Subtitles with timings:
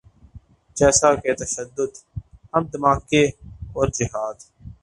[0.77, 1.91] جیسا کہ تشدد،
[2.49, 3.23] بم دھماکے
[3.75, 4.37] اورجہاد۔